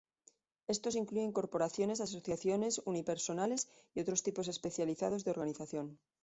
[0.65, 5.99] Estos incluyen corporaciones, asociaciones, unipersonales y otros tipos especializados de organización.